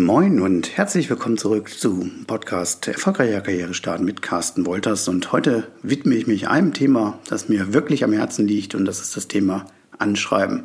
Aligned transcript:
Moin 0.00 0.40
und 0.40 0.78
herzlich 0.78 1.10
willkommen 1.10 1.36
zurück 1.36 1.68
zu 1.68 2.10
Podcast 2.26 2.88
Erfolgreicher 2.88 3.42
Karriere 3.42 3.74
starten 3.74 4.06
mit 4.06 4.22
Carsten 4.22 4.64
Wolters. 4.64 5.06
Und 5.08 5.30
heute 5.30 5.68
widme 5.82 6.14
ich 6.14 6.26
mich 6.26 6.48
einem 6.48 6.72
Thema, 6.72 7.18
das 7.28 7.50
mir 7.50 7.74
wirklich 7.74 8.02
am 8.02 8.14
Herzen 8.14 8.48
liegt 8.48 8.74
und 8.74 8.86
das 8.86 9.00
ist 9.00 9.14
das 9.14 9.28
Thema 9.28 9.66
Anschreiben. 9.98 10.64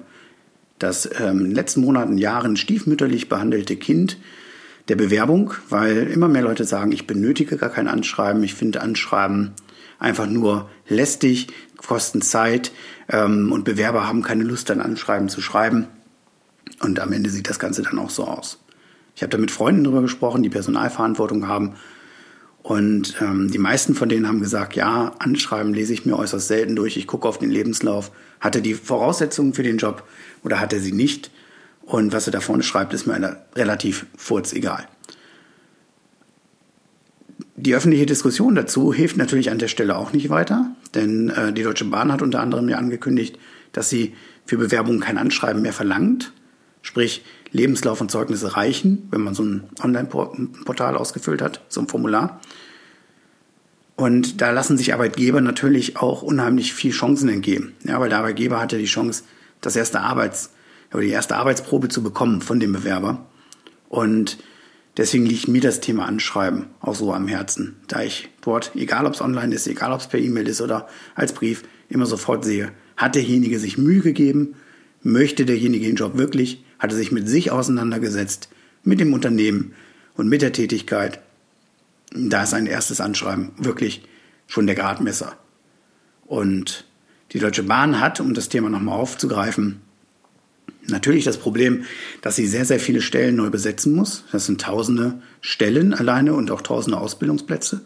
Das 0.80 1.10
ähm, 1.20 1.40
in 1.40 1.46
den 1.48 1.52
letzten 1.56 1.82
Monaten, 1.82 2.18
Jahren 2.18 2.56
stiefmütterlich 2.56 3.28
behandelte 3.28 3.76
Kind 3.76 4.18
der 4.88 4.96
Bewerbung, 4.96 5.54
weil 5.68 6.08
immer 6.08 6.30
mehr 6.30 6.44
Leute 6.44 6.64
sagen, 6.64 6.94
ich 6.94 7.06
benötige 7.06 7.58
gar 7.58 7.70
kein 7.70 7.90
Anschreiben, 7.90 8.42
ich 8.42 8.54
finde 8.54 8.80
Anschreiben 8.80 9.52
einfach 10.00 10.28
nur 10.28 10.70
lästig, 10.88 11.48
kosten 11.76 12.22
Zeit 12.22 12.72
ähm, 13.10 13.52
und 13.52 13.66
Bewerber 13.66 14.08
haben 14.08 14.22
keine 14.22 14.46
Lust, 14.46 14.72
ein 14.72 14.80
Anschreiben 14.80 15.28
zu 15.28 15.42
schreiben. 15.42 15.88
Und 16.80 17.02
am 17.02 17.12
Ende 17.12 17.30
sieht 17.30 17.50
das 17.50 17.60
Ganze 17.60 17.82
dann 17.82 18.00
auch 18.00 18.10
so 18.10 18.26
aus. 18.26 18.60
Ich 19.16 19.22
habe 19.22 19.30
da 19.30 19.38
mit 19.38 19.52
Freunden 19.52 19.84
drüber 19.84 20.02
gesprochen, 20.02 20.44
die 20.44 20.50
Personalverantwortung 20.50 21.48
haben. 21.48 21.76
Und 22.62 23.16
ähm, 23.22 23.52
die 23.52 23.60
meisten 23.60 23.96
von 23.96 24.10
denen 24.10 24.28
haben 24.28 24.42
gesagt, 24.42 24.76
ja, 24.76 25.14
Anschreiben 25.20 25.74
lese 25.74 25.94
ich 25.94 26.06
mir 26.06 26.18
äußerst 26.18 26.48
selten 26.48 26.76
durch. 26.76 26.98
Ich 26.98 27.08
gucke 27.08 27.28
auf 27.28 27.38
den 27.38 27.52
Lebenslauf. 27.52 28.12
Hat 28.40 28.56
er 28.56 28.62
die 28.62 28.74
Voraussetzungen 28.74 29.54
für 29.54 29.64
den 29.64 29.78
Job 29.78 30.04
oder 30.44 30.60
hat 30.60 30.74
er 30.74 30.80
sie 30.80 30.92
nicht? 30.92 31.32
Und 31.84 32.12
was 32.12 32.28
er 32.28 32.32
da 32.32 32.42
vorne 32.42 32.64
schreibt, 32.64 32.94
ist 32.94 33.06
mir 33.06 33.38
relativ 33.56 34.08
furz 34.18 34.52
egal. 34.54 34.88
Die 37.56 37.76
öffentliche 37.76 38.06
Diskussion 38.06 38.56
dazu 38.56 38.92
hilft 38.92 39.16
natürlich 39.16 39.50
an 39.50 39.60
der 39.60 39.68
Stelle 39.68 39.96
auch 39.96 40.12
nicht 40.12 40.30
weiter, 40.30 40.72
denn 40.94 41.30
äh, 41.30 41.54
die 41.54 41.64
Deutsche 41.64 41.86
Bahn 41.86 42.12
hat 42.12 42.22
unter 42.22 42.42
anderem 42.42 42.68
ja 42.68 42.78
angekündigt, 42.78 43.40
dass 43.72 43.90
sie 43.90 44.14
für 44.46 44.58
Bewerbungen 44.58 45.00
kein 45.00 45.18
Anschreiben 45.18 45.62
mehr 45.62 45.72
verlangt. 45.72 46.34
Sprich, 46.82 47.24
Lebenslauf 47.56 48.02
und 48.02 48.12
Zeugnisse 48.12 48.58
reichen, 48.58 49.08
wenn 49.12 49.22
man 49.22 49.34
so 49.34 49.44
ein 49.44 49.64
Online-Portal 49.82 50.98
ausgefüllt 50.98 51.42
hat, 51.42 51.62
so 51.70 51.80
ein 51.80 51.88
Formular. 51.88 52.42
Und 53.96 54.42
da 54.42 54.52
lassen 54.52 54.78
sich 54.78 54.94
Arbeitgeber 54.94 55.40
natürlich 55.40 55.96
auch 55.96 56.22
unheimlich 56.22 56.74
viel 56.74 56.92
Chancen 56.92 57.30
entgeben. 57.30 57.74
Ja, 57.86 58.00
weil 58.02 58.10
der 58.10 58.18
Arbeitgeber 58.20 58.60
hat 58.60 58.74
ja 58.74 58.78
die 58.78 58.86
Chance, 58.86 59.24
das 59.62 59.78
erste 59.78 60.02
Arbeits- 60.02 60.52
oder 60.92 61.02
die 61.02 61.10
erste 61.10 61.38
Arbeitsprobe 61.38 61.88
zu 61.88 62.04
bekommen 62.04 62.42
von 62.42 62.60
dem 62.60 62.74
Bewerber. 62.74 63.26
Und 63.88 64.38
deswegen 64.98 65.26
liegt 65.26 65.48
mir 65.48 65.62
das 65.62 65.80
Thema 65.80 66.08
Anschreiben 66.08 66.66
auch 66.82 66.96
so 66.96 67.14
am 67.14 67.30
Herzen, 67.30 67.78
da 67.88 68.02
ich 68.02 68.30
dort, 68.42 68.76
egal 68.76 69.06
ob 69.06 69.14
es 69.14 69.22
online 69.22 69.56
ist, 69.56 69.66
egal 69.66 69.94
ob 69.94 70.02
es 70.02 70.08
per 70.08 70.20
E-Mail 70.20 70.50
ist 70.50 70.60
oder 70.60 70.90
als 71.16 71.32
Brief, 71.32 71.64
immer 71.88 72.06
sofort 72.06 72.44
sehe, 72.44 72.74
hat 72.98 73.16
derjenige 73.16 73.60
sich 73.60 73.78
Mühe 73.78 74.02
gegeben, 74.02 74.56
möchte 75.04 75.46
derjenige 75.46 75.86
den 75.86 75.96
Job 75.96 76.18
wirklich, 76.18 76.66
hat 76.86 76.92
er 76.92 76.98
sich 76.98 77.12
mit 77.12 77.28
sich 77.28 77.50
auseinandergesetzt, 77.50 78.48
mit 78.84 79.00
dem 79.00 79.14
Unternehmen 79.14 79.74
und 80.14 80.30
mit 80.30 80.44
der 80.44 80.54
Tätigkeit. 80.54 81.20
Da 82.12 82.44
ist 82.44 82.54
ein 82.54 82.68
erstes 82.68 83.02
Anschreiben 83.02 83.52
wirklich 83.58 84.04
schon 84.46 84.68
der 84.68 84.76
Gradmesser. 84.76 85.36
Und 86.28 86.86
die 87.32 87.40
Deutsche 87.40 87.64
Bahn 87.64 88.00
hat, 88.00 88.20
um 88.20 88.36
das 88.36 88.50
Thema 88.50 88.70
nochmal 88.70 89.00
aufzugreifen, 89.00 89.82
natürlich 90.86 91.24
das 91.24 91.38
Problem, 91.38 91.86
dass 92.22 92.36
sie 92.36 92.46
sehr, 92.46 92.66
sehr 92.66 92.80
viele 92.80 93.02
Stellen 93.02 93.36
neu 93.36 93.50
besetzen 93.50 93.96
muss. 93.96 94.24
Das 94.32 94.46
sind 94.46 94.62
tausende 94.62 95.20
Stellen 95.42 95.92
alleine 95.92 96.36
und 96.36 96.52
auch 96.52 96.62
tausende 96.62 97.00
Ausbildungsplätze, 97.00 97.82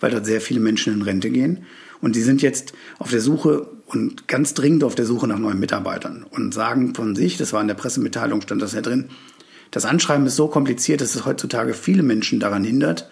weil 0.00 0.10
dort 0.10 0.26
sehr 0.26 0.40
viele 0.40 0.58
Menschen 0.58 0.92
in 0.92 1.02
Rente 1.02 1.30
gehen. 1.30 1.66
Und 2.00 2.16
die 2.16 2.22
sind 2.22 2.42
jetzt 2.42 2.72
auf 2.98 3.10
der 3.10 3.20
Suche 3.20 3.68
und 3.92 4.28
ganz 4.28 4.54
dringend 4.54 4.84
auf 4.84 4.94
der 4.94 5.04
Suche 5.04 5.26
nach 5.26 5.38
neuen 5.38 5.58
Mitarbeitern 5.58 6.24
und 6.30 6.54
sagen 6.54 6.94
von 6.94 7.16
sich, 7.16 7.36
das 7.36 7.52
war 7.52 7.60
in 7.60 7.68
der 7.68 7.74
Pressemitteilung, 7.74 8.40
stand 8.40 8.62
das 8.62 8.72
ja 8.72 8.80
drin, 8.80 9.10
das 9.70 9.84
Anschreiben 9.84 10.26
ist 10.26 10.36
so 10.36 10.48
kompliziert, 10.48 11.00
dass 11.00 11.14
es 11.14 11.26
heutzutage 11.26 11.74
viele 11.74 12.02
Menschen 12.02 12.40
daran 12.40 12.64
hindert, 12.64 13.10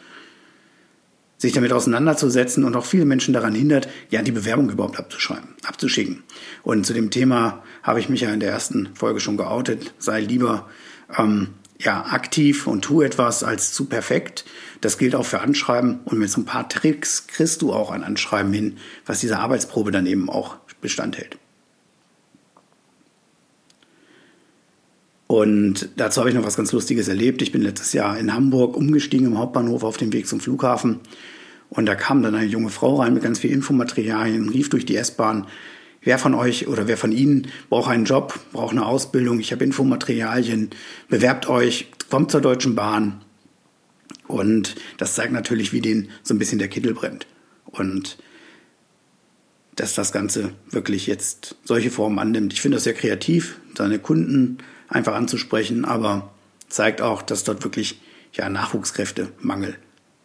sich 1.36 1.52
damit 1.52 1.72
auseinanderzusetzen 1.72 2.64
und 2.64 2.74
auch 2.74 2.84
viele 2.84 3.04
Menschen 3.04 3.32
daran 3.32 3.54
hindert, 3.54 3.88
ja, 4.10 4.22
die 4.22 4.32
Bewerbung 4.32 4.70
überhaupt 4.70 4.98
abzuschreiben, 4.98 5.50
abzuschicken. 5.64 6.24
Und 6.64 6.84
zu 6.84 6.94
dem 6.94 7.10
Thema 7.10 7.62
habe 7.82 8.00
ich 8.00 8.08
mich 8.08 8.22
ja 8.22 8.32
in 8.32 8.40
der 8.40 8.50
ersten 8.50 8.90
Folge 8.94 9.20
schon 9.20 9.36
geoutet. 9.36 9.94
Sei 9.98 10.20
lieber 10.20 10.68
ähm, 11.16 11.48
ja, 11.80 12.06
aktiv 12.06 12.66
und 12.66 12.82
tu 12.82 13.02
etwas 13.02 13.44
als 13.44 13.72
zu 13.72 13.84
perfekt. 13.84 14.44
Das 14.80 14.98
gilt 14.98 15.14
auch 15.14 15.26
für 15.26 15.40
Anschreiben. 15.40 16.00
Und 16.04 16.18
mit 16.18 16.28
so 16.28 16.40
ein 16.40 16.44
paar 16.44 16.68
Tricks 16.68 17.28
kriegst 17.28 17.62
du 17.62 17.72
auch 17.72 17.92
ein 17.92 18.02
Anschreiben 18.02 18.52
hin, 18.52 18.78
was 19.06 19.20
diese 19.20 19.38
Arbeitsprobe 19.38 19.92
dann 19.92 20.06
eben 20.06 20.28
auch 20.28 20.56
Bestand 20.80 21.18
hält. 21.18 21.38
Und 25.28 25.90
dazu 25.96 26.20
habe 26.20 26.30
ich 26.30 26.34
noch 26.34 26.44
was 26.44 26.56
ganz 26.56 26.72
Lustiges 26.72 27.06
erlebt. 27.06 27.42
Ich 27.42 27.52
bin 27.52 27.60
letztes 27.60 27.92
Jahr 27.92 28.18
in 28.18 28.32
Hamburg 28.32 28.76
umgestiegen 28.76 29.26
im 29.26 29.38
Hauptbahnhof 29.38 29.84
auf 29.84 29.98
dem 29.98 30.12
Weg 30.12 30.26
zum 30.26 30.40
Flughafen. 30.40 31.00
Und 31.68 31.84
da 31.86 31.94
kam 31.94 32.22
dann 32.22 32.34
eine 32.34 32.46
junge 32.46 32.70
Frau 32.70 32.96
rein 32.96 33.12
mit 33.12 33.22
ganz 33.22 33.38
viel 33.38 33.50
Infomaterialien 33.50 34.42
und 34.42 34.48
rief 34.48 34.70
durch 34.70 34.86
die 34.86 34.96
S-Bahn, 34.96 35.46
wer 36.00 36.18
von 36.18 36.34
euch 36.34 36.66
oder 36.66 36.88
wer 36.88 36.96
von 36.96 37.12
Ihnen 37.12 37.48
braucht 37.68 37.90
einen 37.90 38.06
Job, 38.06 38.40
braucht 38.52 38.72
eine 38.72 38.86
Ausbildung, 38.86 39.38
ich 39.38 39.52
habe 39.52 39.64
Infomaterialien, 39.64 40.70
bewerbt 41.08 41.46
euch, 41.48 41.90
kommt 42.08 42.30
zur 42.30 42.40
Deutschen 42.40 42.74
Bahn. 42.74 43.20
Und 44.26 44.76
das 44.96 45.14
zeigt 45.14 45.32
natürlich, 45.32 45.74
wie 45.74 45.82
denen 45.82 46.08
so 46.22 46.32
ein 46.32 46.38
bisschen 46.38 46.58
der 46.58 46.68
Kittel 46.68 46.94
brennt. 46.94 47.26
Und 47.66 48.16
dass 49.80 49.94
das 49.94 50.12
Ganze 50.12 50.52
wirklich 50.70 51.06
jetzt 51.06 51.56
solche 51.64 51.90
Formen 51.90 52.18
annimmt. 52.18 52.52
Ich 52.52 52.60
finde 52.60 52.76
das 52.76 52.84
sehr 52.84 52.94
kreativ, 52.94 53.60
seine 53.76 53.98
Kunden 53.98 54.58
einfach 54.88 55.14
anzusprechen, 55.14 55.84
aber 55.84 56.32
zeigt 56.68 57.00
auch, 57.00 57.22
dass 57.22 57.44
dort 57.44 57.64
wirklich 57.64 58.00
ja, 58.32 58.48
Nachwuchskräftemangel 58.48 59.76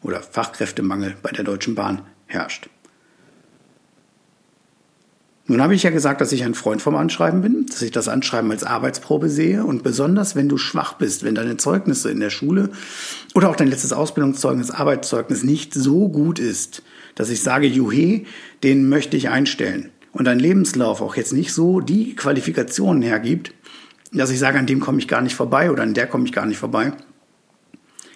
oder 0.02 0.22
Fachkräftemangel 0.22 1.16
bei 1.22 1.32
der 1.32 1.44
Deutschen 1.44 1.76
Bahn 1.76 2.02
herrscht. 2.26 2.70
Nun 5.46 5.62
habe 5.62 5.76
ich 5.76 5.84
ja 5.84 5.90
gesagt, 5.90 6.22
dass 6.22 6.32
ich 6.32 6.46
ein 6.46 6.54
Freund 6.54 6.82
vom 6.82 6.96
Anschreiben 6.96 7.42
bin, 7.42 7.66
dass 7.66 7.82
ich 7.82 7.92
das 7.92 8.08
Anschreiben 8.08 8.50
als 8.52 8.64
Arbeitsprobe 8.64 9.30
sehe 9.30 9.66
und 9.66 9.84
besonders 9.84 10.38
wenn 10.38 10.48
du 10.48 10.58
schwach 10.58 10.94
bist, 10.94 11.26
wenn 11.26 11.36
deine 11.36 11.58
Zeugnisse 11.58 12.10
in 12.10 12.22
der 12.22 12.30
Schule 12.30 12.70
oder 13.36 13.50
auch 13.50 13.58
dein 13.58 13.68
letztes 13.68 13.92
Ausbildungszeugnis, 13.92 14.72
Arbeitszeugnis 14.72 15.44
nicht 15.44 15.74
so 15.74 16.08
gut 16.08 16.40
ist, 16.40 16.82
dass 17.16 17.30
ich 17.30 17.44
sage, 17.44 17.68
juhe, 17.68 18.22
den 18.64 18.88
möchte 18.88 19.18
ich 19.18 19.28
einstellen 19.28 19.90
und 20.14 20.26
dein 20.26 20.40
Lebenslauf 20.40 21.02
auch 21.02 21.18
jetzt 21.18 21.34
nicht 21.34 21.52
so 21.52 21.82
die 21.82 22.16
Qualifikationen 22.16 23.04
hergibt, 23.04 23.54
dass 24.14 24.30
ich 24.30 24.40
sage, 24.40 24.60
an 24.60 24.68
dem 24.68 24.80
komme 24.80 25.00
ich 25.00 25.10
gar 25.10 25.22
nicht 25.22 25.36
vorbei 25.36 25.72
oder 25.72 25.84
an 25.84 25.94
der 25.94 26.08
komme 26.08 26.24
ich 26.26 26.32
gar 26.32 26.46
nicht 26.46 26.58
vorbei, 26.58 26.94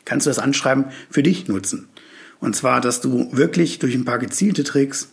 kannst 0.06 0.28
du 0.28 0.30
das 0.30 0.40
Anschreiben 0.40 0.86
für 1.10 1.24
dich 1.24 1.50
nutzen. 1.50 1.90
Und 2.40 2.56
zwar, 2.56 2.80
dass 2.80 3.02
du 3.02 3.28
wirklich 3.32 3.80
durch 3.80 3.96
ein 3.96 4.06
paar 4.06 4.20
gezielte 4.20 4.64
Tricks 4.64 5.10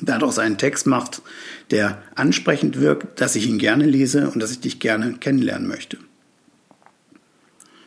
daraus 0.00 0.38
einen 0.38 0.58
Text 0.58 0.86
macht, 0.86 1.22
der 1.70 2.02
ansprechend 2.14 2.80
wirkt, 2.80 3.20
dass 3.20 3.36
ich 3.36 3.48
ihn 3.48 3.58
gerne 3.58 3.86
lese 3.86 4.30
und 4.30 4.40
dass 4.40 4.52
ich 4.52 4.60
dich 4.60 4.80
gerne 4.80 5.14
kennenlernen 5.14 5.68
möchte. 5.68 5.98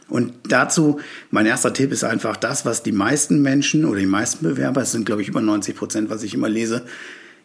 Und 0.09 0.33
dazu, 0.47 0.99
mein 1.31 1.45
erster 1.45 1.73
Tipp 1.73 1.91
ist 1.91 2.03
einfach 2.03 2.37
das, 2.37 2.65
was 2.65 2.83
die 2.83 2.91
meisten 2.91 3.41
Menschen 3.41 3.85
oder 3.85 3.99
die 3.99 4.05
meisten 4.05 4.45
Bewerber, 4.45 4.81
es 4.81 4.91
sind 4.91 5.05
glaube 5.05 5.21
ich 5.21 5.27
über 5.27 5.41
90 5.41 5.75
Prozent, 5.75 6.09
was 6.09 6.23
ich 6.23 6.33
immer 6.33 6.49
lese, 6.49 6.85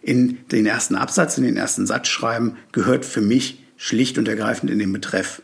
in 0.02 0.38
den 0.52 0.66
ersten 0.66 0.94
Absatz, 0.94 1.38
in 1.38 1.44
den 1.44 1.56
ersten 1.56 1.86
Satz 1.86 2.08
schreiben, 2.08 2.56
gehört 2.72 3.04
für 3.04 3.20
mich 3.20 3.64
schlicht 3.76 4.18
und 4.18 4.28
ergreifend 4.28 4.70
in 4.70 4.78
den 4.78 4.92
Betreff. 4.92 5.42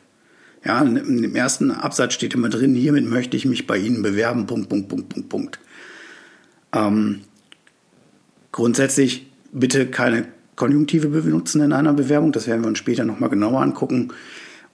Ja, 0.65 0.83
dem 0.83 1.37
ersten 1.37 1.71
Absatz 1.71 2.15
steht 2.15 2.35
immer 2.35 2.49
drin, 2.49 2.75
hiermit 2.75 3.05
möchte 3.05 3.37
ich 3.37 3.45
mich 3.45 3.67
bei 3.67 3.77
Ihnen 3.77 4.03
bewerben, 4.03 4.47
Punkt, 4.47 4.69
Punkt, 4.69 4.89
Punkt, 4.89 5.09
Punkt, 5.09 5.29
Punkt. 5.29 5.59
Ähm, 6.73 7.21
grundsätzlich 8.55 9.27
bitte 9.51 9.87
keine 9.87 10.27
Konjunktive 10.55 11.09
benutzen 11.09 11.61
in 11.61 11.73
einer 11.73 11.93
Bewerbung, 11.93 12.31
das 12.31 12.47
werden 12.47 12.63
wir 12.63 12.69
uns 12.69 12.79
später 12.79 13.05
nochmal 13.05 13.29
genauer 13.29 13.61
angucken. 13.61 14.13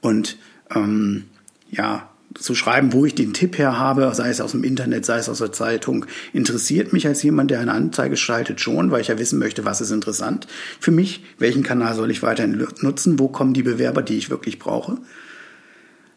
Und 0.03 0.37
ähm, 0.75 1.25
ja, 1.71 2.11
zu 2.35 2.55
schreiben, 2.55 2.93
wo 2.93 3.07
ich 3.07 3.15
den 3.15 3.33
Tipp 3.33 3.57
her 3.57 3.79
habe, 3.79 4.13
sei 4.15 4.29
es 4.29 4.43
aus 4.43 4.53
dem 4.53 4.65
Internet, 4.65 5.07
sei 5.07 5.17
es 5.17 5.31
aus 5.31 5.39
der 5.39 5.53
Zeitung, 5.53 6.05
interessiert 6.35 6.93
mich 6.93 7.07
als 7.07 7.23
jemand, 7.23 7.51
der 7.51 7.61
eine 7.61 7.73
Anzeige 7.73 8.19
schaltet 8.19 8.61
schon, 8.61 8.91
weil 8.91 9.01
ich 9.01 9.09
ja 9.09 9.19
wissen 9.19 9.39
möchte, 9.39 9.65
was 9.65 9.81
ist 9.81 9.93
interessant 9.93 10.47
für 10.79 10.91
mich, 10.91 11.25
welchen 11.39 11.63
Kanal 11.63 11.95
soll 11.95 12.11
ich 12.11 12.23
weiterhin 12.23 12.63
nutzen, 12.83 13.19
wo 13.19 13.29
kommen 13.29 13.55
die 13.55 13.63
Bewerber, 13.63 14.03
die 14.03 14.19
ich 14.19 14.29
wirklich 14.29 14.59
brauche. 14.59 14.99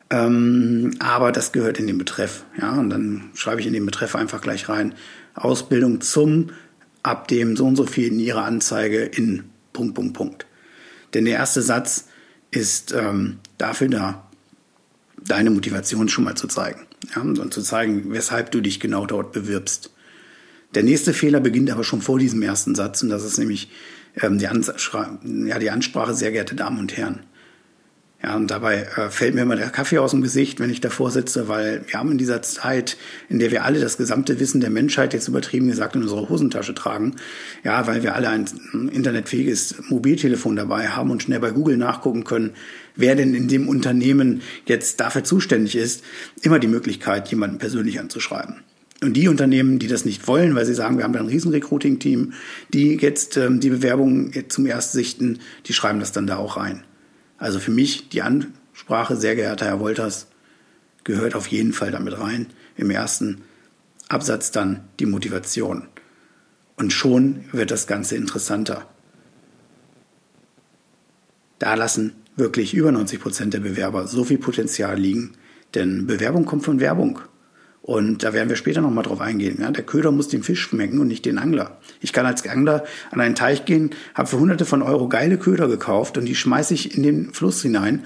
Ähm, 0.10 0.96
aber 1.00 1.32
das 1.32 1.54
gehört 1.54 1.80
in 1.80 1.88
den 1.88 1.98
Betreff. 1.98 2.44
Ja, 2.60 2.78
und 2.78 2.90
dann 2.90 3.30
schreibe 3.36 3.62
ich 3.62 3.68
in 3.68 3.74
den 3.74 3.86
Betreff 3.86 4.18
einfach 4.18 4.42
gleich 4.42 4.68
rein. 4.68 4.96
Ausbildung 5.34 6.02
zum, 6.02 6.50
ab 7.04 7.28
dem 7.28 7.56
so 7.56 7.66
und 7.66 7.76
so 7.76 7.86
viel 7.86 8.08
in 8.08 8.20
Ihrer 8.20 8.46
Anzeige 8.46 9.04
in 9.04 9.44
Punkt, 9.74 9.96
Punkt, 9.96 10.14
Punkt. 10.14 10.46
Denn 11.14 11.26
der 11.26 11.36
erste 11.36 11.62
Satz 11.62 12.08
ist 12.52 12.94
ähm, 12.94 13.40
dafür 13.58 13.90
da, 13.90 14.32
deine 15.26 15.50
Motivation 15.50 16.10
schon 16.10 16.24
mal 16.24 16.36
zu 16.36 16.48
zeigen. 16.48 16.86
Ja, 17.16 17.22
und 17.22 17.54
zu 17.54 17.62
zeigen, 17.62 18.14
weshalb 18.14 18.52
du 18.52 18.62
dich 18.62 18.80
genau 18.80 19.06
dort 19.06 19.34
bewirbst. 19.34 19.92
Der 20.74 20.84
nächste 20.84 21.14
Fehler 21.14 21.40
beginnt 21.40 21.70
aber 21.70 21.84
schon 21.84 22.02
vor 22.02 22.18
diesem 22.18 22.42
ersten 22.42 22.76
Satz 22.76 23.04
und 23.04 23.10
das 23.10 23.24
ist 23.24 23.38
nämlich 23.38 23.70
ähm, 24.22 24.40
die, 24.40 24.46
ja, 24.46 25.60
die 25.60 25.70
Ansprache, 25.70 26.14
sehr 26.14 26.32
geehrte 26.32 26.56
Damen 26.56 26.80
und 26.80 26.96
Herren. 26.98 27.26
Ja, 28.26 28.38
und 28.38 28.50
dabei 28.50 28.88
äh, 28.96 29.10
fällt 29.10 29.36
mir 29.36 29.42
immer 29.42 29.58
der 29.58 29.70
Kaffee 29.70 29.98
aus 29.98 30.12
dem 30.12 30.22
Gesicht, 30.22 30.62
wenn 30.62 30.70
ich 30.70 30.80
davor 30.80 31.12
sitze, 31.12 31.50
weil 31.50 31.84
wir 31.88 32.00
haben 32.00 32.12
in 32.12 32.18
dieser 32.18 32.42
Zeit, 32.42 32.96
in 33.28 33.38
der 33.38 33.52
wir 33.52 33.66
alle 33.66 33.82
das 33.82 33.98
gesamte 33.98 34.40
Wissen 34.40 34.62
der 34.62 34.70
Menschheit 34.70 35.14
jetzt 35.14 35.28
übertrieben 35.28 35.68
gesagt 35.68 35.98
in 35.98 36.04
unserer 36.04 36.30
Hosentasche 36.30 36.74
tragen, 36.74 37.16
ja, 37.66 37.86
weil 37.86 38.02
wir 38.02 38.16
alle 38.16 38.30
ein 38.30 38.46
internetfähiges 38.94 39.76
Mobiltelefon 39.90 40.56
dabei 40.56 40.88
haben 40.88 41.12
und 41.12 41.22
schnell 41.22 41.42
bei 41.42 41.52
Google 41.52 41.76
nachgucken 41.76 42.24
können, 42.24 42.52
wer 42.96 43.16
denn 43.16 43.34
in 43.34 43.50
dem 43.50 43.68
Unternehmen 43.68 44.42
jetzt 44.68 45.02
dafür 45.02 45.26
zuständig 45.26 45.76
ist, 45.76 46.02
immer 46.44 46.60
die 46.60 46.68
Möglichkeit, 46.68 47.28
jemanden 47.28 47.58
persönlich 47.58 48.00
anzuschreiben. 48.00 48.56
Und 49.02 49.18
die 49.18 49.28
Unternehmen, 49.28 49.80
die 49.80 49.88
das 49.88 50.06
nicht 50.06 50.30
wollen, 50.30 50.56
weil 50.56 50.66
sie 50.66 50.76
sagen, 50.76 50.96
wir 50.96 51.04
haben 51.04 51.12
da 51.12 51.20
ein 51.20 51.28
riesen 51.28 51.52
Recruiting-Team, 51.52 52.32
die 52.74 52.96
jetzt 52.96 53.36
ähm, 53.36 53.60
die 53.60 53.70
Bewerbungen 53.70 54.32
zum 54.48 54.66
Erstsichten, 54.66 55.40
die 55.66 55.74
schreiben 55.74 56.00
das 56.00 56.14
dann 56.14 56.26
da 56.26 56.38
auch 56.38 56.56
rein. 56.56 56.86
Also 57.44 57.60
für 57.60 57.72
mich 57.72 58.08
die 58.08 58.22
Ansprache, 58.22 59.18
sehr 59.18 59.36
geehrter 59.36 59.66
Herr 59.66 59.82
Wolters, 59.82 60.28
gehört 61.04 61.36
auf 61.36 61.48
jeden 61.48 61.74
Fall 61.74 61.92
damit 61.92 62.18
rein. 62.18 62.48
Im 62.78 62.90
ersten 62.90 63.42
Absatz 64.08 64.52
dann 64.52 64.86
die 65.02 65.06
Motivation. 65.06 65.90
Und 66.78 66.94
schon 66.94 67.44
wird 67.52 67.70
das 67.70 67.86
Ganze 67.86 68.16
interessanter. 68.16 68.88
Da 71.60 71.74
lassen 71.74 72.14
wirklich 72.38 72.74
über 72.74 72.94
90 72.94 73.20
Prozent 73.20 73.54
der 73.54 73.60
Bewerber 73.60 74.08
so 74.08 74.24
viel 74.24 74.38
Potenzial 74.38 74.98
liegen, 74.98 75.34
denn 75.76 76.08
Bewerbung 76.08 76.46
kommt 76.46 76.64
von 76.64 76.80
Werbung. 76.80 77.20
Und 77.84 78.24
da 78.24 78.32
werden 78.32 78.48
wir 78.48 78.56
später 78.56 78.80
nochmal 78.80 79.04
drauf 79.04 79.20
eingehen. 79.20 79.58
Ja? 79.60 79.70
Der 79.70 79.84
Köder 79.84 80.12
muss 80.12 80.30
den 80.30 80.42
Fisch 80.42 80.62
schmecken 80.62 81.00
und 81.00 81.08
nicht 81.10 81.26
den 81.26 81.38
Angler. 81.38 81.80
Ich 82.00 82.14
kann 82.14 82.26
als 82.26 82.48
Angler 82.48 82.86
an 83.12 83.20
einen 83.20 83.36
Teich 83.36 83.66
gehen, 83.66 83.90
habe 84.16 84.30
für 84.30 84.40
hunderte 84.40 84.64
von 84.64 84.82
Euro 84.82 85.10
geile 85.10 85.38
Köder 85.38 85.68
gekauft 85.68 86.18
und 86.18 86.24
die 86.24 86.34
schmeiße 86.34 86.74
ich 86.74 86.96
in 86.96 87.04
den 87.04 87.34
Fluss 87.34 87.62
hinein 87.62 88.06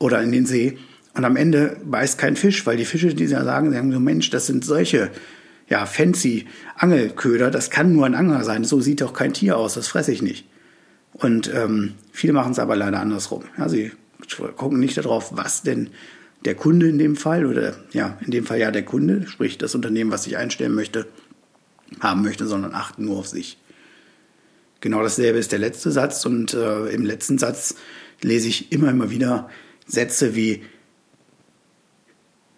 oder 0.00 0.20
in 0.20 0.32
den 0.32 0.46
See. 0.46 0.78
Und 1.14 1.24
am 1.24 1.36
Ende 1.36 1.76
beißt 1.84 2.18
kein 2.18 2.34
Fisch, 2.34 2.66
weil 2.66 2.76
die 2.76 2.84
Fische, 2.84 3.14
die 3.14 3.28
da 3.28 3.44
sagen, 3.44 3.72
sagen 3.72 3.92
so, 3.92 4.00
Mensch, 4.00 4.30
das 4.30 4.48
sind 4.48 4.64
solche, 4.64 5.12
ja, 5.68 5.86
fancy 5.86 6.46
Angelköder, 6.74 7.52
das 7.52 7.70
kann 7.70 7.92
nur 7.92 8.06
ein 8.06 8.16
Angler 8.16 8.42
sein. 8.42 8.64
So 8.64 8.80
sieht 8.80 9.00
doch 9.00 9.12
kein 9.12 9.32
Tier 9.32 9.56
aus, 9.56 9.74
das 9.74 9.86
fresse 9.86 10.10
ich 10.10 10.22
nicht. 10.22 10.44
Und 11.12 11.54
ähm, 11.54 11.92
viele 12.10 12.32
machen 12.32 12.50
es 12.50 12.58
aber 12.58 12.74
leider 12.74 12.98
andersrum. 12.98 13.44
Ja, 13.56 13.68
sie 13.68 13.92
gucken 14.56 14.80
nicht 14.80 14.96
darauf, 14.96 15.36
was 15.36 15.62
denn 15.62 15.90
der 16.44 16.54
Kunde 16.54 16.88
in 16.88 16.98
dem 16.98 17.16
Fall 17.16 17.46
oder 17.46 17.74
ja, 17.92 18.18
in 18.24 18.30
dem 18.30 18.44
Fall 18.44 18.58
ja 18.58 18.70
der 18.70 18.84
Kunde, 18.84 19.26
sprich 19.26 19.58
das 19.58 19.74
Unternehmen, 19.74 20.10
was 20.10 20.24
sich 20.24 20.36
einstellen 20.36 20.74
möchte, 20.74 21.06
haben 22.00 22.22
möchte, 22.22 22.46
sondern 22.46 22.74
achten 22.74 23.04
nur 23.04 23.18
auf 23.18 23.28
sich. 23.28 23.58
Genau 24.80 25.02
dasselbe 25.02 25.38
ist 25.38 25.52
der 25.52 25.58
letzte 25.58 25.90
Satz 25.90 26.26
und 26.26 26.52
äh, 26.52 26.88
im 26.88 27.04
letzten 27.04 27.38
Satz 27.38 27.76
lese 28.20 28.48
ich 28.48 28.72
immer, 28.72 28.90
immer 28.90 29.10
wieder 29.10 29.48
Sätze 29.86 30.34
wie 30.34 30.62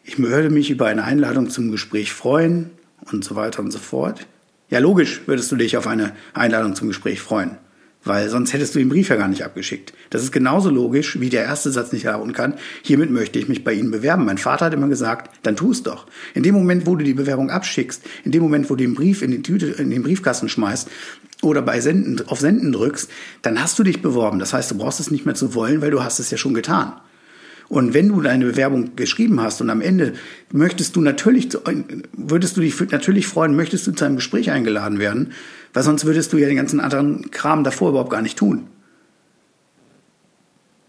ich 0.02 0.20
würde 0.20 0.50
mich 0.50 0.70
über 0.70 0.86
eine 0.86 1.02
Einladung 1.02 1.50
zum 1.50 1.72
Gespräch 1.72 2.12
freuen 2.12 2.70
und 3.10 3.24
so 3.24 3.34
weiter 3.34 3.60
und 3.60 3.72
so 3.72 3.80
fort. 3.80 4.26
Ja, 4.70 4.78
logisch 4.78 5.22
würdest 5.26 5.50
du 5.50 5.56
dich 5.56 5.76
auf 5.76 5.88
eine 5.88 6.14
Einladung 6.32 6.76
zum 6.76 6.88
Gespräch 6.88 7.20
freuen 7.20 7.58
weil 8.06 8.28
sonst 8.30 8.52
hättest 8.52 8.74
du 8.74 8.78
den 8.78 8.88
Brief 8.88 9.08
ja 9.08 9.16
gar 9.16 9.28
nicht 9.28 9.44
abgeschickt. 9.44 9.92
Das 10.10 10.22
ist 10.22 10.32
genauso 10.32 10.70
logisch, 10.70 11.20
wie 11.20 11.28
der 11.28 11.44
erste 11.44 11.70
Satz 11.70 11.92
nicht 11.92 12.04
lauten 12.04 12.32
kann, 12.32 12.54
hiermit 12.82 13.10
möchte 13.10 13.38
ich 13.38 13.48
mich 13.48 13.64
bei 13.64 13.72
Ihnen 13.72 13.90
bewerben. 13.90 14.24
Mein 14.24 14.38
Vater 14.38 14.66
hat 14.66 14.74
immer 14.74 14.88
gesagt, 14.88 15.30
dann 15.42 15.56
tu 15.56 15.72
es 15.72 15.82
doch. 15.82 16.06
In 16.34 16.42
dem 16.42 16.54
Moment, 16.54 16.86
wo 16.86 16.96
du 16.96 17.04
die 17.04 17.14
Bewerbung 17.14 17.50
abschickst, 17.50 18.02
in 18.24 18.32
dem 18.32 18.42
Moment, 18.42 18.70
wo 18.70 18.74
du 18.74 18.84
den 18.84 18.94
Brief 18.94 19.22
in, 19.22 19.30
die 19.30 19.42
Tüte, 19.42 19.66
in 19.66 19.90
den 19.90 20.02
Briefkasten 20.02 20.48
schmeißt 20.48 20.88
oder 21.42 21.62
bei 21.62 21.80
Senden, 21.80 22.26
auf 22.28 22.40
Senden 22.40 22.72
drückst, 22.72 23.10
dann 23.42 23.60
hast 23.60 23.78
du 23.78 23.82
dich 23.82 24.02
beworben. 24.02 24.38
Das 24.38 24.52
heißt, 24.52 24.70
du 24.70 24.76
brauchst 24.76 25.00
es 25.00 25.10
nicht 25.10 25.26
mehr 25.26 25.34
zu 25.34 25.54
wollen, 25.54 25.82
weil 25.82 25.90
du 25.90 26.02
hast 26.02 26.18
es 26.18 26.30
ja 26.30 26.38
schon 26.38 26.54
getan. 26.54 26.92
Und 27.68 27.94
wenn 27.94 28.08
du 28.08 28.20
deine 28.20 28.44
Bewerbung 28.44 28.94
geschrieben 28.94 29.40
hast 29.40 29.60
und 29.60 29.70
am 29.70 29.80
Ende 29.80 30.12
möchtest 30.52 30.94
du 30.94 31.00
natürlich, 31.00 31.48
würdest 32.12 32.56
du 32.56 32.60
dich 32.60 32.78
natürlich 32.92 33.26
freuen, 33.26 33.56
möchtest 33.56 33.86
du 33.86 33.92
zu 33.92 34.04
einem 34.04 34.16
Gespräch 34.16 34.50
eingeladen 34.50 35.00
werden, 35.00 35.32
weil 35.76 35.82
sonst 35.82 36.06
würdest 36.06 36.32
du 36.32 36.38
ja 36.38 36.46
den 36.46 36.56
ganzen 36.56 36.80
anderen 36.80 37.30
Kram 37.30 37.62
davor 37.62 37.90
überhaupt 37.90 38.08
gar 38.08 38.22
nicht 38.22 38.38
tun. 38.38 38.66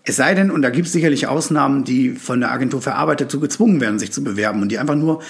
Es 0.05 0.15
sei 0.15 0.33
denn, 0.33 0.49
und 0.49 0.61
da 0.61 0.69
gibt 0.69 0.87
es 0.87 0.93
sicherlich 0.93 1.27
Ausnahmen, 1.27 1.83
die 1.83 2.11
von 2.11 2.39
der 2.39 2.53
Agentur 2.53 2.81
für 2.81 2.93
Arbeit 2.93 3.19
dazu 3.19 3.41
gezwungen 3.41 3.81
werden, 3.81 3.99
sich 3.99 4.13
zu 4.13 4.23
bewerben 4.23 4.61
und 4.61 4.71
die 4.71 4.79
einfach 4.79 4.95
nur, 4.95 5.21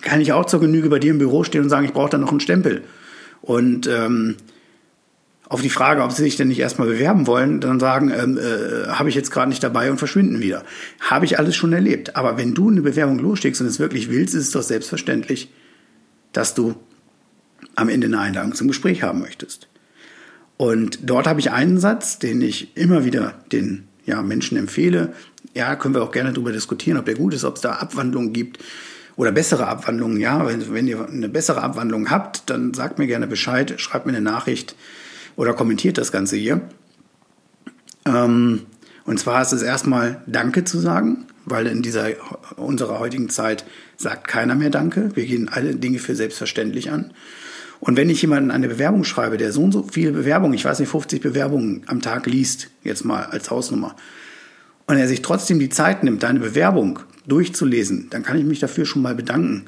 kann 0.00 0.22
ich 0.22 0.32
auch 0.32 0.46
zur 0.46 0.60
Genüge 0.60 0.88
bei 0.88 1.00
dir 1.00 1.10
im 1.10 1.18
Büro 1.18 1.44
stehen 1.44 1.64
und 1.64 1.68
sagen, 1.68 1.84
ich 1.84 1.92
brauche 1.92 2.08
da 2.08 2.16
noch 2.16 2.30
einen 2.30 2.40
Stempel. 2.40 2.80
Und 3.42 3.86
ähm, 3.88 4.36
auf 5.50 5.60
die 5.60 5.68
Frage, 5.68 6.02
ob 6.02 6.12
sie 6.12 6.22
sich 6.22 6.36
denn 6.36 6.48
nicht 6.48 6.60
erstmal 6.60 6.88
bewerben 6.88 7.26
wollen, 7.26 7.60
dann 7.60 7.80
sagen, 7.80 8.10
ähm, 8.10 8.38
äh, 8.38 8.88
habe 8.88 9.10
ich 9.10 9.14
jetzt 9.14 9.30
gerade 9.30 9.50
nicht 9.50 9.62
dabei 9.62 9.90
und 9.90 9.98
verschwinden 9.98 10.40
wieder. 10.40 10.64
Habe 11.00 11.26
ich 11.26 11.38
alles 11.38 11.56
schon 11.56 11.74
erlebt. 11.74 12.16
Aber 12.16 12.38
wenn 12.38 12.54
du 12.54 12.70
eine 12.70 12.80
Bewerbung 12.80 13.18
losschickst 13.18 13.60
und 13.60 13.66
es 13.66 13.78
wirklich 13.78 14.08
willst, 14.08 14.34
ist 14.34 14.44
es 14.44 14.50
doch 14.52 14.62
selbstverständlich, 14.62 15.52
dass 16.32 16.54
du 16.54 16.76
am 17.76 17.88
Ende 17.88 18.06
eine 18.06 18.18
Einladung 18.18 18.54
zum 18.54 18.68
Gespräch 18.68 19.02
haben 19.02 19.20
möchtest. 19.20 19.68
Und 20.56 20.98
dort 21.02 21.26
habe 21.26 21.40
ich 21.40 21.50
einen 21.50 21.78
Satz, 21.78 22.18
den 22.18 22.40
ich 22.40 22.76
immer 22.76 23.04
wieder 23.04 23.34
den 23.50 23.88
ja, 24.06 24.22
Menschen 24.22 24.56
empfehle. 24.56 25.12
Ja, 25.54 25.76
können 25.76 25.94
wir 25.94 26.02
auch 26.02 26.12
gerne 26.12 26.32
darüber 26.32 26.52
diskutieren, 26.52 26.98
ob 26.98 27.06
der 27.06 27.14
gut 27.14 27.34
ist, 27.34 27.44
ob 27.44 27.56
es 27.56 27.62
da 27.62 27.72
Abwandlungen 27.72 28.32
gibt 28.32 28.58
oder 29.16 29.32
bessere 29.32 29.66
Abwandlungen. 29.66 30.20
Ja, 30.20 30.46
wenn, 30.46 30.72
wenn 30.72 30.86
ihr 30.86 31.08
eine 31.08 31.28
bessere 31.28 31.62
Abwandlung 31.62 32.10
habt, 32.10 32.48
dann 32.50 32.74
sagt 32.74 32.98
mir 32.98 33.06
gerne 33.06 33.26
Bescheid, 33.26 33.74
schreibt 33.78 34.06
mir 34.06 34.12
eine 34.12 34.20
Nachricht 34.20 34.76
oder 35.36 35.54
kommentiert 35.54 35.98
das 35.98 36.12
Ganze 36.12 36.36
hier. 36.36 36.60
Ähm, 38.06 38.62
und 39.04 39.18
zwar 39.18 39.42
ist 39.42 39.52
es 39.52 39.62
erstmal 39.62 40.22
Danke 40.26 40.64
zu 40.64 40.78
sagen, 40.78 41.26
weil 41.44 41.66
in 41.66 41.82
dieser 41.82 42.08
unserer 42.56 42.98
heutigen 42.98 43.28
Zeit 43.28 43.64
sagt 43.96 44.28
keiner 44.28 44.54
mehr 44.54 44.70
Danke. 44.70 45.10
Wir 45.14 45.26
gehen 45.26 45.48
alle 45.48 45.74
Dinge 45.74 45.98
für 45.98 46.14
selbstverständlich 46.14 46.90
an. 46.90 47.12
Und 47.84 47.96
wenn 47.98 48.08
ich 48.08 48.22
jemanden 48.22 48.50
eine 48.50 48.68
Bewerbung 48.68 49.04
schreibe, 49.04 49.36
der 49.36 49.52
so 49.52 49.62
und 49.62 49.72
so 49.72 49.86
viele 49.90 50.12
Bewerbungen, 50.12 50.54
ich 50.54 50.64
weiß 50.64 50.80
nicht, 50.80 50.88
50 50.88 51.20
Bewerbungen 51.20 51.82
am 51.86 52.00
Tag 52.00 52.26
liest, 52.26 52.70
jetzt 52.82 53.04
mal 53.04 53.24
als 53.24 53.50
Hausnummer, 53.50 53.94
und 54.86 54.96
er 54.96 55.06
sich 55.06 55.22
trotzdem 55.22 55.58
die 55.58 55.68
Zeit 55.68 56.02
nimmt, 56.02 56.22
deine 56.22 56.40
Bewerbung 56.40 57.00
durchzulesen, 57.26 58.08
dann 58.10 58.22
kann 58.22 58.38
ich 58.38 58.44
mich 58.44 58.58
dafür 58.58 58.86
schon 58.86 59.02
mal 59.02 59.14
bedanken. 59.14 59.66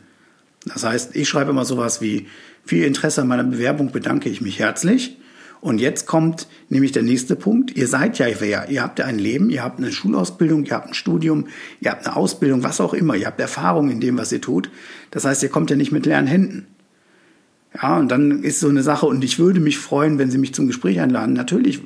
Das 0.65 0.85
heißt, 0.85 1.15
ich 1.15 1.29
schreibe 1.29 1.51
immer 1.51 1.65
sowas 1.65 2.01
wie, 2.01 2.27
viel 2.67 2.85
Interesse 2.85 3.23
an 3.23 3.29
meiner 3.29 3.45
Bewerbung 3.45 3.93
bedanke 3.93 4.29
ich 4.29 4.41
mich 4.41 4.59
herzlich. 4.59 5.19
Und 5.61 5.81
jetzt 5.81 6.07
kommt 6.07 6.49
nämlich 6.69 6.93
der 6.93 7.03
nächste 7.03 7.35
Punkt. 7.35 7.77
Ihr 7.77 7.87
seid 7.87 8.19
ja 8.19 8.27
wer? 8.41 8.69
Ihr 8.69 8.83
habt 8.83 8.99
ja 8.99 9.05
ein 9.07 9.19
Leben, 9.19 9.51
ihr 9.51 9.63
habt 9.63 9.79
eine 9.79 9.91
Schulausbildung, 9.91 10.65
ihr 10.65 10.73
habt 10.73 10.89
ein 10.89 10.95
Studium, 10.95 11.47
ihr 11.81 11.93
habt 11.93 12.07
eine 12.07 12.17
Ausbildung, 12.17 12.63
was 12.63 12.81
auch 12.81 12.93
immer. 12.93 13.15
Ihr 13.15 13.27
habt 13.27 13.41
Erfahrung 13.41 13.91
in 13.91 14.01
dem, 14.01 14.19
was 14.19 14.33
ihr 14.33 14.41
tut. 14.41 14.71
Das 15.13 15.25
heißt, 15.25 15.43
ihr 15.43 15.49
kommt 15.49 15.71
ja 15.71 15.77
nicht 15.77 15.93
mit 15.93 16.07
leeren 16.07 16.27
Händen. 16.27 16.67
Ja, 17.81 17.99
und 17.99 18.09
dann 18.09 18.43
ist 18.43 18.61
so 18.61 18.69
eine 18.69 18.83
Sache, 18.83 19.07
und 19.07 19.23
ich 19.23 19.39
würde 19.39 19.61
mich 19.61 19.79
freuen, 19.79 20.19
wenn 20.19 20.31
Sie 20.31 20.39
mich 20.39 20.55
zum 20.55 20.67
Gespräch 20.67 21.01
einladen. 21.01 21.35
Natürlich 21.35 21.81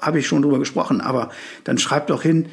habe 0.00 0.18
ich 0.18 0.26
schon 0.26 0.42
drüber 0.42 0.58
gesprochen, 0.58 1.00
aber 1.00 1.30
dann 1.64 1.78
schreibt 1.78 2.10
doch 2.10 2.22
hin 2.22 2.46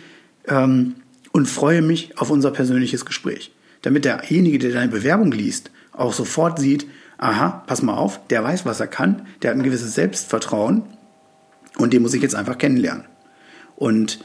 ähm, 0.47 0.95
und 1.31 1.47
freue 1.47 1.81
mich 1.81 2.17
auf 2.17 2.29
unser 2.29 2.51
persönliches 2.51 3.05
Gespräch. 3.05 3.53
Damit 3.81 4.05
derjenige, 4.05 4.59
der 4.59 4.71
deine 4.71 4.91
Bewerbung 4.91 5.31
liest, 5.31 5.71
auch 5.91 6.13
sofort 6.13 6.59
sieht, 6.59 6.87
aha, 7.17 7.63
pass 7.67 7.81
mal 7.81 7.95
auf, 7.95 8.25
der 8.27 8.43
weiß, 8.43 8.65
was 8.65 8.79
er 8.79 8.87
kann, 8.87 9.27
der 9.41 9.51
hat 9.51 9.57
ein 9.57 9.63
gewisses 9.63 9.95
Selbstvertrauen 9.95 10.83
und 11.77 11.93
den 11.93 12.01
muss 12.01 12.13
ich 12.13 12.21
jetzt 12.21 12.35
einfach 12.35 12.57
kennenlernen. 12.57 13.03
Und 13.75 14.23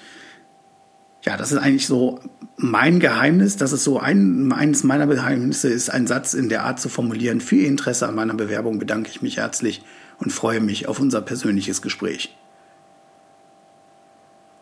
ja, 1.26 1.36
das 1.36 1.50
ist 1.50 1.58
eigentlich 1.58 1.86
so 1.86 2.20
mein 2.56 3.00
Geheimnis, 3.00 3.56
das 3.56 3.72
ist 3.72 3.84
so 3.84 3.98
ein, 3.98 4.52
eines 4.52 4.84
meiner 4.84 5.06
Geheimnisse 5.06 5.68
ist, 5.68 5.90
ein 5.90 6.06
Satz 6.06 6.34
in 6.34 6.48
der 6.48 6.64
Art 6.64 6.80
zu 6.80 6.88
formulieren, 6.88 7.40
für 7.40 7.56
Ihr 7.56 7.68
Interesse 7.68 8.08
an 8.08 8.14
meiner 8.14 8.34
Bewerbung 8.34 8.78
bedanke 8.78 9.10
ich 9.10 9.22
mich 9.22 9.38
herzlich 9.38 9.82
und 10.18 10.32
freue 10.32 10.60
mich 10.60 10.88
auf 10.88 11.00
unser 11.00 11.20
persönliches 11.20 11.82
Gespräch. 11.82 12.34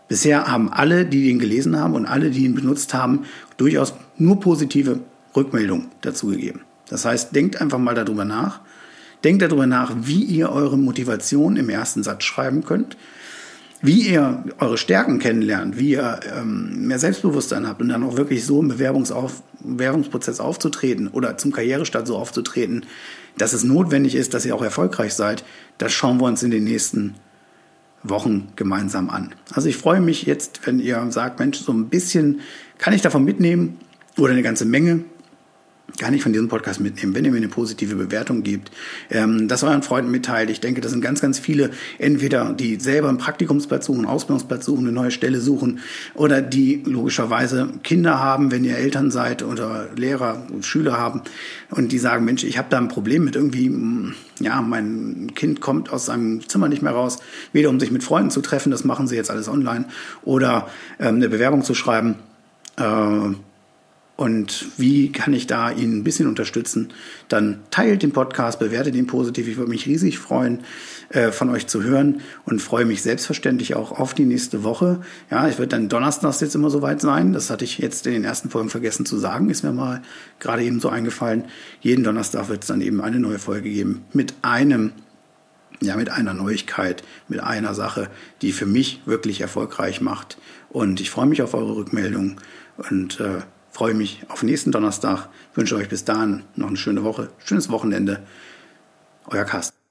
Bisher 0.08 0.46
haben 0.48 0.72
alle, 0.72 1.06
die 1.06 1.30
ihn 1.30 1.38
gelesen 1.38 1.78
haben 1.78 1.94
und 1.94 2.06
alle, 2.06 2.30
die 2.30 2.44
ihn 2.44 2.54
benutzt 2.54 2.94
haben, 2.94 3.24
durchaus 3.56 3.94
nur 4.16 4.40
positive 4.40 5.00
Rückmeldungen 5.36 5.88
dazu 6.00 6.28
gegeben. 6.28 6.62
Das 6.88 7.04
heißt, 7.04 7.34
denkt 7.34 7.60
einfach 7.60 7.78
mal 7.78 7.94
darüber 7.94 8.24
nach. 8.24 8.60
Denkt 9.22 9.40
darüber 9.40 9.66
nach, 9.66 9.92
wie 10.02 10.22
ihr 10.22 10.50
eure 10.50 10.76
Motivation 10.76 11.56
im 11.56 11.70
ersten 11.70 12.02
Satz 12.02 12.24
schreiben 12.24 12.64
könnt 12.64 12.96
wie 13.84 14.08
ihr 14.08 14.42
eure 14.60 14.78
Stärken 14.78 15.18
kennenlernt, 15.18 15.78
wie 15.78 15.90
ihr 15.90 16.20
ähm, 16.34 16.86
mehr 16.86 16.98
Selbstbewusstsein 16.98 17.68
habt 17.68 17.82
und 17.82 17.90
dann 17.90 18.02
auch 18.02 18.16
wirklich 18.16 18.46
so 18.46 18.60
im 18.62 18.68
Bewerbungsauf 18.68 19.42
Bewerbungsprozess 19.60 20.40
aufzutreten 20.40 21.08
oder 21.08 21.36
zum 21.36 21.52
Karrierestart 21.52 22.06
so 22.06 22.16
aufzutreten, 22.16 22.86
dass 23.36 23.52
es 23.52 23.62
notwendig 23.62 24.14
ist, 24.14 24.32
dass 24.32 24.46
ihr 24.46 24.54
auch 24.54 24.62
erfolgreich 24.62 25.12
seid, 25.12 25.44
das 25.76 25.92
schauen 25.92 26.18
wir 26.18 26.24
uns 26.24 26.42
in 26.42 26.50
den 26.50 26.64
nächsten 26.64 27.14
Wochen 28.02 28.48
gemeinsam 28.56 29.10
an. 29.10 29.34
Also 29.52 29.68
ich 29.68 29.76
freue 29.76 30.00
mich 30.00 30.22
jetzt, 30.22 30.66
wenn 30.66 30.78
ihr 30.78 31.04
sagt, 31.10 31.38
Mensch, 31.38 31.58
so 31.58 31.72
ein 31.72 31.88
bisschen 31.90 32.40
kann 32.78 32.94
ich 32.94 33.02
davon 33.02 33.24
mitnehmen 33.24 33.78
oder 34.16 34.32
eine 34.32 34.42
ganze 34.42 34.64
Menge, 34.64 35.04
gar 35.98 36.10
nicht 36.10 36.22
von 36.22 36.32
diesem 36.32 36.48
Podcast 36.48 36.80
mitnehmen, 36.80 37.14
wenn 37.14 37.24
ihr 37.24 37.30
mir 37.30 37.36
eine 37.36 37.48
positive 37.48 37.94
Bewertung 37.94 38.42
gebt, 38.42 38.70
ähm, 39.10 39.48
das 39.48 39.62
euren 39.62 39.82
Freunden 39.82 40.10
mitteilt. 40.10 40.50
Ich 40.50 40.60
denke, 40.60 40.80
das 40.80 40.92
sind 40.92 41.02
ganz, 41.02 41.20
ganz 41.20 41.38
viele, 41.38 41.70
entweder 41.98 42.52
die 42.52 42.80
selber 42.80 43.08
einen 43.08 43.18
Praktikumsplatz 43.18 43.86
suchen, 43.86 44.00
einen 44.00 44.08
Ausbildungsplatz 44.08 44.64
suchen, 44.64 44.84
eine 44.84 44.92
neue 44.92 45.10
Stelle 45.10 45.40
suchen 45.40 45.80
oder 46.14 46.42
die 46.42 46.82
logischerweise 46.84 47.68
Kinder 47.82 48.18
haben, 48.18 48.50
wenn 48.50 48.64
ihr 48.64 48.76
Eltern 48.76 49.10
seid 49.10 49.42
oder 49.42 49.88
Lehrer 49.96 50.46
und 50.52 50.64
Schüler 50.64 50.98
haben 50.98 51.22
und 51.70 51.92
die 51.92 51.98
sagen, 51.98 52.24
Mensch, 52.24 52.44
ich 52.44 52.58
habe 52.58 52.68
da 52.70 52.78
ein 52.78 52.88
Problem 52.88 53.24
mit 53.24 53.36
irgendwie, 53.36 53.68
mm, 53.68 54.14
ja, 54.40 54.62
mein 54.62 55.32
Kind 55.34 55.60
kommt 55.60 55.92
aus 55.92 56.06
seinem 56.06 56.46
Zimmer 56.48 56.68
nicht 56.68 56.82
mehr 56.82 56.92
raus, 56.92 57.18
weder 57.52 57.70
um 57.70 57.78
sich 57.78 57.90
mit 57.90 58.02
Freunden 58.02 58.30
zu 58.30 58.40
treffen, 58.40 58.70
das 58.70 58.84
machen 58.84 59.06
sie 59.06 59.16
jetzt 59.16 59.30
alles 59.30 59.48
online, 59.48 59.84
oder 60.22 60.68
ähm, 60.98 61.16
eine 61.16 61.28
Bewerbung 61.28 61.62
zu 61.62 61.74
schreiben. 61.74 62.16
Äh, 62.76 63.34
und 64.16 64.66
wie 64.76 65.10
kann 65.10 65.34
ich 65.34 65.48
da 65.48 65.72
ihn 65.72 65.98
ein 65.98 66.04
bisschen 66.04 66.28
unterstützen? 66.28 66.92
Dann 67.28 67.58
teilt 67.72 68.04
den 68.04 68.12
Podcast, 68.12 68.60
bewertet 68.60 68.94
ihn 68.94 69.08
positiv. 69.08 69.48
Ich 69.48 69.56
würde 69.56 69.70
mich 69.70 69.86
riesig 69.86 70.20
freuen, 70.20 70.60
äh, 71.08 71.32
von 71.32 71.50
euch 71.50 71.66
zu 71.66 71.82
hören 71.82 72.20
und 72.44 72.62
freue 72.62 72.84
mich 72.84 73.02
selbstverständlich 73.02 73.74
auch 73.74 73.90
auf 73.90 74.14
die 74.14 74.24
nächste 74.24 74.62
Woche. 74.62 75.00
Ja, 75.32 75.48
ich 75.48 75.58
werde 75.58 75.70
dann 75.70 75.88
donnerstags 75.88 76.40
jetzt 76.40 76.54
immer 76.54 76.70
soweit 76.70 77.00
sein. 77.00 77.32
Das 77.32 77.50
hatte 77.50 77.64
ich 77.64 77.78
jetzt 77.78 78.06
in 78.06 78.12
den 78.12 78.22
ersten 78.22 78.50
Folgen 78.50 78.70
vergessen 78.70 79.04
zu 79.04 79.18
sagen. 79.18 79.50
Ist 79.50 79.64
mir 79.64 79.72
mal 79.72 80.00
gerade 80.38 80.62
eben 80.62 80.78
so 80.78 80.90
eingefallen. 80.90 81.46
Jeden 81.80 82.04
Donnerstag 82.04 82.48
wird 82.48 82.62
es 82.62 82.68
dann 82.68 82.82
eben 82.82 83.00
eine 83.00 83.18
neue 83.18 83.40
Folge 83.40 83.68
geben 83.68 84.02
mit 84.12 84.34
einem 84.42 84.92
ja, 85.80 85.96
mit 85.96 86.08
einer 86.08 86.34
Neuigkeit, 86.34 87.02
mit 87.28 87.40
einer 87.40 87.74
Sache, 87.74 88.08
die 88.42 88.52
für 88.52 88.64
mich 88.64 89.02
wirklich 89.06 89.40
erfolgreich 89.40 90.00
macht. 90.00 90.38
Und 90.70 91.00
ich 91.00 91.10
freue 91.10 91.26
mich 91.26 91.42
auf 91.42 91.52
eure 91.52 91.74
Rückmeldung 91.74 92.40
und 92.76 93.20
äh, 93.20 93.42
freue 93.74 93.92
mich 93.92 94.22
auf 94.28 94.42
nächsten 94.44 94.70
Donnerstag. 94.70 95.28
Wünsche 95.54 95.74
euch 95.74 95.88
bis 95.88 96.04
dahin 96.04 96.44
noch 96.54 96.68
eine 96.68 96.76
schöne 96.76 97.02
Woche, 97.02 97.30
schönes 97.44 97.68
Wochenende. 97.70 98.22
Euer 99.26 99.44
Carsten. 99.44 99.83